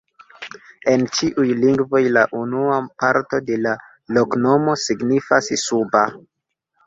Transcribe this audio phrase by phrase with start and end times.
[0.91, 3.75] En ĉiuj lingvoj la unua parto de la
[4.19, 6.03] loknomo signifas: suba.